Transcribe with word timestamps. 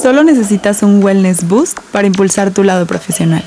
Solo 0.00 0.22
necesitas 0.22 0.84
un 0.84 1.02
wellness 1.02 1.48
boost 1.48 1.80
para 1.90 2.06
impulsar 2.06 2.52
tu 2.52 2.62
lado 2.62 2.86
profesional. 2.86 3.42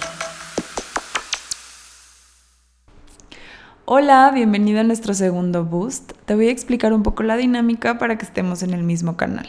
Hola, 3.85 4.29
bienvenido 4.35 4.81
a 4.81 4.83
nuestro 4.83 5.13
segundo 5.13 5.63
boost. 5.63 6.11
Te 6.25 6.35
voy 6.35 6.49
a 6.49 6.51
explicar 6.51 6.91
un 6.91 7.03
poco 7.03 7.23
la 7.23 7.37
dinámica 7.37 7.97
para 7.97 8.17
que 8.17 8.25
estemos 8.25 8.63
en 8.63 8.73
el 8.73 8.83
mismo 8.83 9.15
canal. 9.15 9.47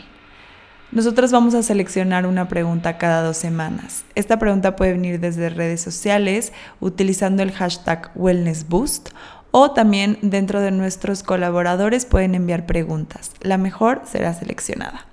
Nosotros 0.92 1.32
vamos 1.32 1.54
a 1.54 1.64
seleccionar 1.64 2.24
una 2.24 2.46
pregunta 2.46 2.98
cada 2.98 3.22
dos 3.22 3.36
semanas. 3.36 4.04
Esta 4.14 4.38
pregunta 4.38 4.76
puede 4.76 4.92
venir 4.92 5.18
desde 5.18 5.48
redes 5.48 5.80
sociales 5.80 6.52
utilizando 6.78 7.42
el 7.42 7.50
hashtag 7.50 8.12
WellnessBoost 8.14 9.08
o 9.50 9.72
también 9.72 10.18
dentro 10.22 10.60
de 10.60 10.70
nuestros 10.70 11.24
colaboradores 11.24 12.06
pueden 12.06 12.36
enviar 12.36 12.64
preguntas. 12.64 13.32
La 13.40 13.58
mejor 13.58 14.02
será 14.04 14.34
seleccionada. 14.34 15.06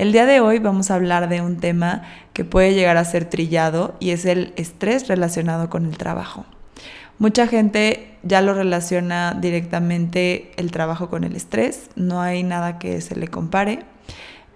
El 0.00 0.12
día 0.12 0.24
de 0.24 0.40
hoy 0.40 0.60
vamos 0.60 0.90
a 0.90 0.94
hablar 0.94 1.28
de 1.28 1.42
un 1.42 1.58
tema 1.58 2.04
que 2.32 2.42
puede 2.42 2.72
llegar 2.72 2.96
a 2.96 3.04
ser 3.04 3.26
trillado 3.26 3.96
y 4.00 4.12
es 4.12 4.24
el 4.24 4.54
estrés 4.56 5.08
relacionado 5.08 5.68
con 5.68 5.84
el 5.84 5.98
trabajo. 5.98 6.46
Mucha 7.18 7.46
gente 7.46 8.16
ya 8.22 8.40
lo 8.40 8.54
relaciona 8.54 9.36
directamente 9.38 10.52
el 10.56 10.70
trabajo 10.70 11.10
con 11.10 11.22
el 11.22 11.36
estrés, 11.36 11.90
no 11.96 12.22
hay 12.22 12.42
nada 12.44 12.78
que 12.78 13.02
se 13.02 13.14
le 13.14 13.28
compare, 13.28 13.80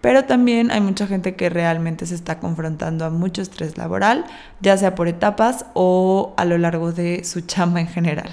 pero 0.05 0.27
también 0.27 0.71
hay 0.71 0.83
mucha 0.83 1.07
gente 1.07 1.35
que 1.35 1.49
realmente 1.49 2.05
se 2.05 2.15
está 2.15 2.39
confrontando 2.39 3.07
a 3.07 3.11
mucho 3.11 3.41
estrés 3.41 3.79
laboral, 3.79 4.27
ya 4.61 4.77
sea 4.77 4.95
por 4.95 5.09
etapas 5.09 5.65
o 5.73 6.35
a 6.37 6.45
lo 6.45 6.59
largo 6.59 6.93
de 6.93 7.25
su 7.25 7.41
chamba 7.41 7.81
en 7.81 7.87
general. 7.87 8.29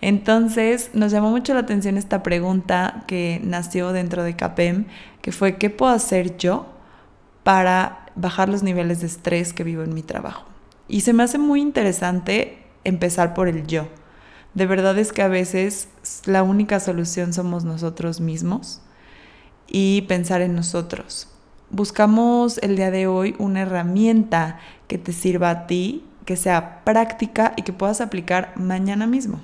Entonces 0.00 0.88
nos 0.94 1.12
llamó 1.12 1.28
mucho 1.28 1.52
la 1.52 1.60
atención 1.60 1.98
esta 1.98 2.22
pregunta 2.22 3.04
que 3.06 3.38
nació 3.44 3.92
dentro 3.92 4.22
de 4.22 4.34
CAPEM, 4.34 4.86
que 5.20 5.30
fue 5.30 5.58
¿qué 5.58 5.68
puedo 5.68 5.92
hacer 5.92 6.38
yo 6.38 6.64
para 7.42 8.06
bajar 8.14 8.48
los 8.48 8.62
niveles 8.62 9.02
de 9.02 9.08
estrés 9.08 9.52
que 9.52 9.62
vivo 9.62 9.82
en 9.82 9.92
mi 9.92 10.02
trabajo? 10.02 10.46
Y 10.88 11.02
se 11.02 11.12
me 11.12 11.22
hace 11.22 11.36
muy 11.36 11.60
interesante 11.60 12.62
empezar 12.84 13.34
por 13.34 13.46
el 13.46 13.66
yo. 13.66 13.88
De 14.54 14.64
verdad 14.64 14.98
es 14.98 15.12
que 15.12 15.20
a 15.20 15.28
veces 15.28 15.90
la 16.24 16.42
única 16.42 16.80
solución 16.80 17.34
somos 17.34 17.64
nosotros 17.64 18.22
mismos 18.22 18.80
y 19.70 20.02
pensar 20.02 20.42
en 20.42 20.54
nosotros. 20.54 21.28
Buscamos 21.70 22.58
el 22.58 22.76
día 22.76 22.90
de 22.90 23.06
hoy 23.06 23.36
una 23.38 23.62
herramienta 23.62 24.58
que 24.88 24.98
te 24.98 25.12
sirva 25.12 25.50
a 25.50 25.66
ti, 25.66 26.04
que 26.26 26.36
sea 26.36 26.84
práctica 26.84 27.54
y 27.56 27.62
que 27.62 27.72
puedas 27.72 28.00
aplicar 28.00 28.52
mañana 28.56 29.06
mismo. 29.06 29.40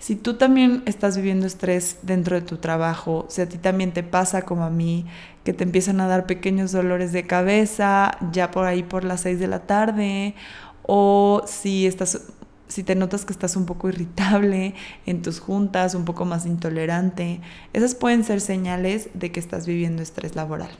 Si 0.00 0.14
tú 0.14 0.34
también 0.34 0.82
estás 0.86 1.16
viviendo 1.16 1.46
estrés 1.46 1.98
dentro 2.02 2.36
de 2.36 2.42
tu 2.42 2.58
trabajo, 2.58 3.26
si 3.28 3.40
a 3.40 3.48
ti 3.48 3.58
también 3.58 3.92
te 3.92 4.02
pasa 4.02 4.42
como 4.42 4.64
a 4.64 4.70
mí, 4.70 5.06
que 5.44 5.52
te 5.52 5.64
empiezan 5.64 6.00
a 6.00 6.06
dar 6.06 6.26
pequeños 6.26 6.72
dolores 6.72 7.12
de 7.12 7.26
cabeza 7.26 8.16
ya 8.32 8.50
por 8.50 8.66
ahí 8.66 8.82
por 8.82 9.02
las 9.02 9.22
6 9.22 9.40
de 9.40 9.48
la 9.48 9.60
tarde, 9.60 10.34
o 10.82 11.42
si 11.46 11.86
estás 11.86 12.32
si 12.68 12.82
te 12.84 12.94
notas 12.94 13.24
que 13.24 13.32
estás 13.32 13.56
un 13.56 13.66
poco 13.66 13.88
irritable 13.88 14.74
en 15.06 15.22
tus 15.22 15.40
juntas, 15.40 15.94
un 15.94 16.04
poco 16.04 16.24
más 16.24 16.46
intolerante, 16.46 17.40
esas 17.72 17.94
pueden 17.94 18.24
ser 18.24 18.40
señales 18.40 19.08
de 19.14 19.32
que 19.32 19.40
estás 19.40 19.66
viviendo 19.66 20.02
estrés 20.02 20.36
laboral. 20.36 20.70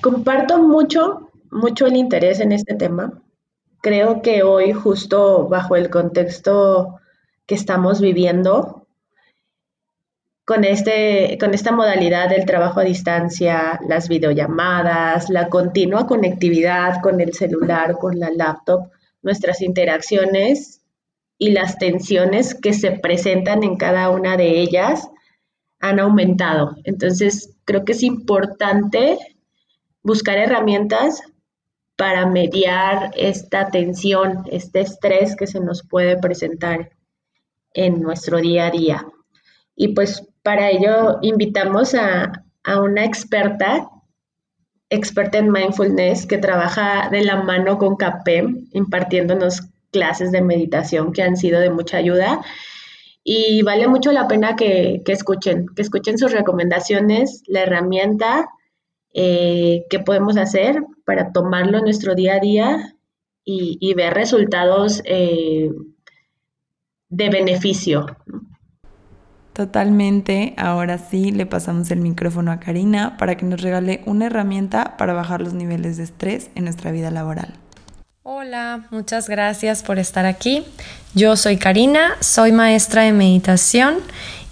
Comparto 0.00 0.62
mucho, 0.62 1.30
mucho 1.50 1.86
el 1.86 1.96
interés 1.96 2.40
en 2.40 2.52
este 2.52 2.74
tema. 2.74 3.12
Creo 3.80 4.22
que 4.22 4.42
hoy, 4.42 4.72
justo 4.72 5.48
bajo 5.48 5.76
el 5.76 5.90
contexto 5.90 6.98
que 7.46 7.54
estamos 7.54 8.00
viviendo, 8.00 8.86
con, 10.44 10.62
este, 10.62 11.36
con 11.40 11.54
esta 11.54 11.72
modalidad 11.72 12.28
del 12.28 12.46
trabajo 12.46 12.80
a 12.80 12.84
distancia, 12.84 13.80
las 13.88 14.08
videollamadas, 14.08 15.28
la 15.28 15.48
continua 15.48 16.06
conectividad 16.06 17.00
con 17.02 17.20
el 17.20 17.34
celular, 17.34 17.98
con 17.98 18.20
la 18.20 18.30
laptop, 18.30 18.88
nuestras 19.26 19.60
interacciones 19.60 20.82
y 21.36 21.50
las 21.50 21.78
tensiones 21.78 22.54
que 22.54 22.72
se 22.72 22.92
presentan 22.92 23.64
en 23.64 23.76
cada 23.76 24.08
una 24.08 24.36
de 24.36 24.60
ellas 24.60 25.10
han 25.80 25.98
aumentado. 25.98 26.76
Entonces, 26.84 27.56
creo 27.64 27.84
que 27.84 27.92
es 27.92 28.04
importante 28.04 29.18
buscar 30.00 30.38
herramientas 30.38 31.20
para 31.96 32.24
mediar 32.26 33.10
esta 33.16 33.68
tensión, 33.70 34.44
este 34.48 34.82
estrés 34.82 35.34
que 35.34 35.48
se 35.48 35.58
nos 35.58 35.82
puede 35.82 36.16
presentar 36.18 36.90
en 37.74 38.00
nuestro 38.00 38.38
día 38.38 38.66
a 38.66 38.70
día. 38.70 39.06
Y 39.74 39.88
pues 39.88 40.22
para 40.44 40.70
ello 40.70 41.18
invitamos 41.20 41.94
a, 41.94 42.44
a 42.62 42.80
una 42.80 43.04
experta 43.04 43.90
experta 44.90 45.38
en 45.38 45.50
mindfulness 45.50 46.26
que 46.26 46.38
trabaja 46.38 47.08
de 47.10 47.24
la 47.24 47.42
mano 47.42 47.78
con 47.78 47.96
CAPEM, 47.96 48.68
impartiéndonos 48.72 49.62
clases 49.90 50.30
de 50.32 50.42
meditación 50.42 51.12
que 51.12 51.22
han 51.22 51.36
sido 51.36 51.60
de 51.60 51.70
mucha 51.70 51.96
ayuda. 51.96 52.42
Y 53.24 53.62
vale 53.62 53.88
mucho 53.88 54.12
la 54.12 54.28
pena 54.28 54.54
que, 54.54 55.02
escuchen, 55.06 55.66
que 55.74 55.82
escuchen 55.82 56.16
sus 56.18 56.32
recomendaciones, 56.32 57.42
la 57.48 57.62
herramienta 57.62 58.48
eh, 59.12 59.84
que 59.90 59.98
podemos 59.98 60.36
hacer 60.36 60.84
para 61.04 61.32
tomarlo 61.32 61.78
en 61.78 61.84
nuestro 61.84 62.14
día 62.14 62.34
a 62.34 62.40
día 62.40 62.92
y, 63.48 63.94
ver 63.94 64.12
resultados 64.14 65.02
eh, 65.04 65.70
de 67.08 67.30
beneficio. 67.30 68.06
Totalmente. 69.56 70.52
Ahora 70.58 70.98
sí, 70.98 71.32
le 71.32 71.46
pasamos 71.46 71.90
el 71.90 72.00
micrófono 72.00 72.52
a 72.52 72.60
Karina 72.60 73.16
para 73.16 73.38
que 73.38 73.46
nos 73.46 73.62
regale 73.62 74.02
una 74.04 74.26
herramienta 74.26 74.98
para 74.98 75.14
bajar 75.14 75.40
los 75.40 75.54
niveles 75.54 75.96
de 75.96 76.04
estrés 76.04 76.50
en 76.56 76.64
nuestra 76.64 76.90
vida 76.90 77.10
laboral. 77.10 77.54
Hola, 78.22 78.84
muchas 78.90 79.30
gracias 79.30 79.82
por 79.82 79.98
estar 79.98 80.26
aquí. 80.26 80.66
Yo 81.14 81.36
soy 81.36 81.56
Karina, 81.56 82.16
soy 82.20 82.52
maestra 82.52 83.04
de 83.04 83.12
meditación 83.12 83.94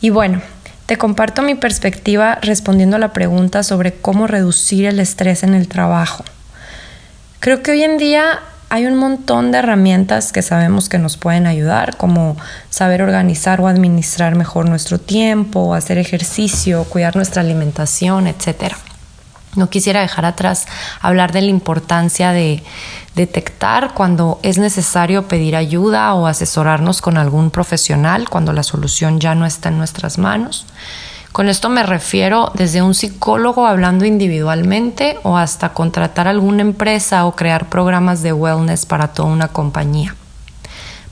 y 0.00 0.08
bueno, 0.08 0.40
te 0.86 0.96
comparto 0.96 1.42
mi 1.42 1.54
perspectiva 1.54 2.38
respondiendo 2.40 2.96
a 2.96 2.98
la 2.98 3.12
pregunta 3.12 3.62
sobre 3.62 3.92
cómo 3.92 4.26
reducir 4.26 4.86
el 4.86 5.00
estrés 5.00 5.42
en 5.42 5.52
el 5.52 5.68
trabajo. 5.68 6.24
Creo 7.40 7.62
que 7.62 7.72
hoy 7.72 7.82
en 7.82 7.98
día 7.98 8.40
hay 8.74 8.86
un 8.86 8.96
montón 8.96 9.52
de 9.52 9.58
herramientas 9.58 10.32
que 10.32 10.42
sabemos 10.42 10.88
que 10.88 10.98
nos 10.98 11.16
pueden 11.16 11.46
ayudar, 11.46 11.96
como 11.96 12.36
saber 12.70 13.02
organizar 13.02 13.60
o 13.60 13.68
administrar 13.68 14.34
mejor 14.34 14.68
nuestro 14.68 14.98
tiempo, 14.98 15.74
hacer 15.74 15.96
ejercicio, 15.96 16.82
cuidar 16.82 17.14
nuestra 17.14 17.42
alimentación, 17.42 18.26
etc. 18.26 18.74
No 19.54 19.70
quisiera 19.70 20.00
dejar 20.00 20.24
atrás 20.24 20.66
hablar 21.00 21.30
de 21.30 21.42
la 21.42 21.50
importancia 21.50 22.32
de 22.32 22.64
detectar 23.14 23.94
cuando 23.94 24.40
es 24.42 24.58
necesario 24.58 25.28
pedir 25.28 25.54
ayuda 25.54 26.12
o 26.14 26.26
asesorarnos 26.26 27.00
con 27.00 27.16
algún 27.16 27.52
profesional 27.52 28.28
cuando 28.28 28.52
la 28.52 28.64
solución 28.64 29.20
ya 29.20 29.36
no 29.36 29.46
está 29.46 29.68
en 29.68 29.78
nuestras 29.78 30.18
manos. 30.18 30.66
Con 31.34 31.48
esto 31.48 31.68
me 31.68 31.82
refiero 31.82 32.52
desde 32.54 32.80
un 32.80 32.94
psicólogo 32.94 33.66
hablando 33.66 34.04
individualmente 34.04 35.18
o 35.24 35.36
hasta 35.36 35.72
contratar 35.72 36.28
alguna 36.28 36.62
empresa 36.62 37.26
o 37.26 37.34
crear 37.34 37.68
programas 37.68 38.22
de 38.22 38.32
wellness 38.32 38.86
para 38.86 39.08
toda 39.08 39.30
una 39.30 39.48
compañía. 39.48 40.14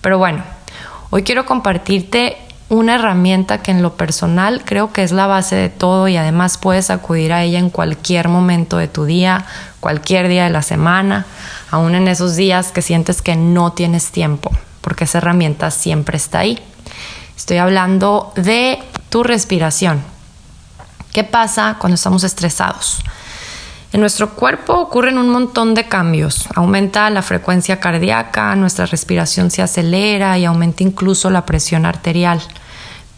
Pero 0.01 0.19
bueno, 0.19 0.45
hoy 1.11 1.25
quiero 1.25 1.45
compartirte 1.45 2.37
una 2.69 2.95
herramienta 2.95 3.63
que 3.63 3.73
en 3.73 3.83
lo 3.83 3.97
personal 3.97 4.63
creo 4.65 4.93
que 4.93 5.03
es 5.03 5.11
la 5.11 5.27
base 5.27 5.57
de 5.57 5.71
todo 5.71 6.07
y 6.07 6.17
además 6.17 6.57
puedes 6.57 6.91
acudir 6.91 7.33
a 7.33 7.43
ella 7.43 7.59
en 7.59 7.69
cualquier 7.69 8.29
momento 8.29 8.79
de 8.79 8.87
tu 8.87 9.05
día, 9.05 9.45
cualquier 9.81 10.29
día 10.29 10.45
de 10.45 10.51
la 10.51 10.63
semana, 10.63 11.27
aún 11.73 11.97
en 11.97 12.07
esos 12.07 12.37
días 12.37 12.71
que 12.71 12.81
sientes 12.81 13.23
que 13.23 13.35
no 13.35 13.73
tienes 13.73 14.13
tiempo, 14.13 14.53
porque 14.83 15.03
esa 15.03 15.19
herramienta 15.19 15.73
siempre 15.73 16.17
está 16.17 16.39
ahí. 16.39 16.61
Estoy 17.37 17.57
hablando 17.57 18.33
de 18.37 18.79
tu 19.09 19.25
respiración. 19.25 20.12
¿Qué 21.13 21.25
pasa 21.25 21.77
cuando 21.79 21.97
estamos 21.97 22.25
estresados? 22.25 23.01
En 23.93 24.01
nuestro 24.01 24.31
cuerpo 24.31 24.73
ocurren 24.73 25.19
un 25.19 25.29
montón 25.29 25.75
de 25.75 25.87
cambios. 25.87 26.49
Aumenta 26.55 27.11
la 27.11 27.21
frecuencia 27.21 27.81
cardíaca, 27.81 28.57
nuestra 28.57 28.87
respiración 28.87 29.51
se 29.51 29.61
acelera 29.61 30.39
y 30.39 30.47
aumenta 30.47 30.83
incluso 30.83 31.29
la 31.29 31.45
presión 31.45 31.85
arterial. 31.85 32.41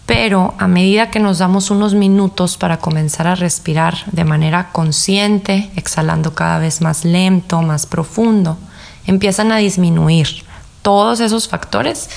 Pero 0.07 0.55
a 0.59 0.67
medida 0.67 1.13
que 1.13 1.21
nos 1.21 1.39
damos 1.39 1.71
unos 1.71 1.95
minutos 1.95 2.57
para 2.57 2.79
comenzar 2.79 3.29
a 3.29 3.37
respirar 3.37 3.95
de 4.11 4.25
manera 4.25 4.71
consciente, 4.73 5.71
exhalando 5.77 6.35
cada 6.35 6.59
vez 6.59 6.81
más 6.81 7.05
lento, 7.05 7.63
más 7.63 7.87
profundo, 7.87 8.59
empiezan 9.07 9.53
a 9.53 9.59
disminuir 9.59 10.43
todos 10.83 11.21
esos 11.21 11.47
factores 11.47 12.11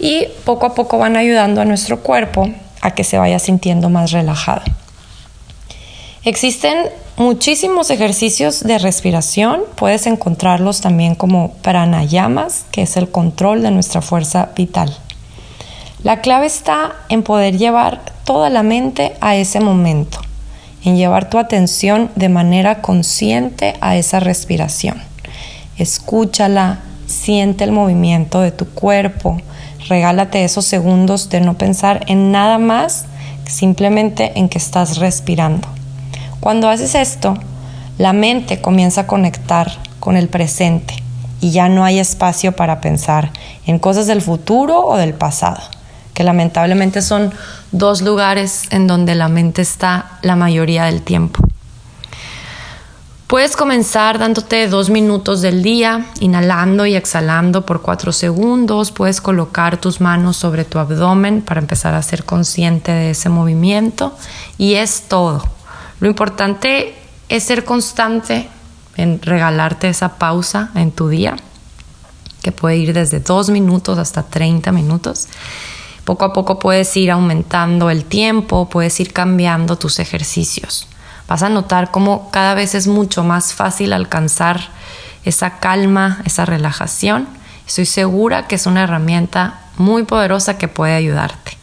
y 0.00 0.26
poco 0.44 0.66
a 0.66 0.74
poco 0.74 0.98
van 0.98 1.16
ayudando 1.16 1.60
a 1.60 1.64
nuestro 1.64 2.00
cuerpo 2.00 2.52
a 2.80 2.90
que 2.90 3.04
se 3.04 3.18
vaya 3.18 3.38
sintiendo 3.38 3.88
más 3.88 4.10
relajado. 4.10 4.62
Existen 6.24 6.76
muchísimos 7.16 7.90
ejercicios 7.90 8.62
de 8.62 8.78
respiración, 8.78 9.62
puedes 9.74 10.06
encontrarlos 10.06 10.80
también 10.80 11.16
como 11.16 11.50
pranayamas, 11.62 12.64
que 12.70 12.82
es 12.82 12.96
el 12.96 13.10
control 13.10 13.62
de 13.62 13.72
nuestra 13.72 14.02
fuerza 14.02 14.50
vital. 14.54 14.96
La 16.04 16.20
clave 16.20 16.46
está 16.46 16.92
en 17.08 17.24
poder 17.24 17.58
llevar 17.58 18.02
toda 18.22 18.50
la 18.50 18.62
mente 18.62 19.14
a 19.20 19.34
ese 19.34 19.58
momento, 19.58 20.20
en 20.84 20.96
llevar 20.96 21.28
tu 21.28 21.38
atención 21.38 22.08
de 22.14 22.28
manera 22.28 22.82
consciente 22.82 23.74
a 23.80 23.96
esa 23.96 24.20
respiración. 24.20 25.02
Escúchala, 25.76 26.82
siente 27.06 27.64
el 27.64 27.72
movimiento 27.72 28.40
de 28.40 28.52
tu 28.52 28.68
cuerpo, 28.68 29.38
regálate 29.88 30.44
esos 30.44 30.66
segundos 30.66 31.30
de 31.30 31.40
no 31.40 31.54
pensar 31.54 32.04
en 32.06 32.30
nada 32.30 32.58
más, 32.58 33.06
simplemente 33.44 34.38
en 34.38 34.48
que 34.48 34.58
estás 34.58 34.98
respirando. 34.98 35.66
Cuando 36.42 36.68
haces 36.68 36.96
esto, 36.96 37.38
la 37.98 38.12
mente 38.12 38.60
comienza 38.60 39.02
a 39.02 39.06
conectar 39.06 39.78
con 40.00 40.16
el 40.16 40.26
presente 40.26 41.00
y 41.40 41.52
ya 41.52 41.68
no 41.68 41.84
hay 41.84 42.00
espacio 42.00 42.50
para 42.50 42.80
pensar 42.80 43.30
en 43.64 43.78
cosas 43.78 44.08
del 44.08 44.20
futuro 44.22 44.80
o 44.80 44.96
del 44.96 45.14
pasado, 45.14 45.60
que 46.14 46.24
lamentablemente 46.24 47.00
son 47.00 47.32
dos 47.70 48.02
lugares 48.02 48.64
en 48.70 48.88
donde 48.88 49.14
la 49.14 49.28
mente 49.28 49.62
está 49.62 50.18
la 50.22 50.34
mayoría 50.34 50.86
del 50.86 51.02
tiempo. 51.02 51.44
Puedes 53.28 53.54
comenzar 53.54 54.18
dándote 54.18 54.66
dos 54.66 54.90
minutos 54.90 55.42
del 55.42 55.62
día, 55.62 56.06
inhalando 56.18 56.86
y 56.86 56.96
exhalando 56.96 57.64
por 57.64 57.82
cuatro 57.82 58.10
segundos. 58.10 58.90
Puedes 58.90 59.20
colocar 59.20 59.76
tus 59.76 60.00
manos 60.00 60.38
sobre 60.38 60.64
tu 60.64 60.80
abdomen 60.80 61.40
para 61.40 61.60
empezar 61.60 61.94
a 61.94 62.02
ser 62.02 62.24
consciente 62.24 62.90
de 62.90 63.10
ese 63.10 63.28
movimiento. 63.28 64.12
Y 64.58 64.74
es 64.74 65.02
todo. 65.02 65.44
Lo 66.02 66.08
importante 66.08 66.96
es 67.28 67.44
ser 67.44 67.64
constante 67.64 68.48
en 68.96 69.22
regalarte 69.22 69.88
esa 69.88 70.18
pausa 70.18 70.70
en 70.74 70.90
tu 70.90 71.08
día, 71.08 71.36
que 72.42 72.50
puede 72.50 72.76
ir 72.78 72.92
desde 72.92 73.20
dos 73.20 73.50
minutos 73.50 73.98
hasta 73.98 74.24
30 74.24 74.72
minutos. 74.72 75.28
Poco 76.04 76.24
a 76.24 76.32
poco 76.32 76.58
puedes 76.58 76.96
ir 76.96 77.12
aumentando 77.12 77.88
el 77.88 78.04
tiempo, 78.04 78.68
puedes 78.68 78.98
ir 78.98 79.12
cambiando 79.12 79.78
tus 79.78 80.00
ejercicios. 80.00 80.88
Vas 81.28 81.44
a 81.44 81.48
notar 81.48 81.92
cómo 81.92 82.32
cada 82.32 82.54
vez 82.54 82.74
es 82.74 82.88
mucho 82.88 83.22
más 83.22 83.54
fácil 83.54 83.92
alcanzar 83.92 84.60
esa 85.24 85.60
calma, 85.60 86.20
esa 86.24 86.44
relajación. 86.44 87.28
Estoy 87.64 87.86
segura 87.86 88.48
que 88.48 88.56
es 88.56 88.66
una 88.66 88.82
herramienta 88.82 89.60
muy 89.76 90.02
poderosa 90.02 90.58
que 90.58 90.66
puede 90.66 90.96
ayudarte. 90.96 91.61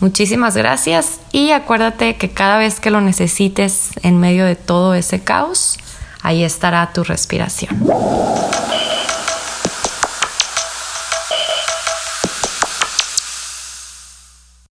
Muchísimas 0.00 0.56
gracias 0.56 1.20
y 1.30 1.50
acuérdate 1.50 2.16
que 2.16 2.30
cada 2.30 2.56
vez 2.56 2.80
que 2.80 2.90
lo 2.90 3.02
necesites 3.02 3.90
en 4.02 4.18
medio 4.18 4.46
de 4.46 4.56
todo 4.56 4.94
ese 4.94 5.20
caos, 5.20 5.78
ahí 6.22 6.42
estará 6.42 6.90
tu 6.94 7.04
respiración. 7.04 7.78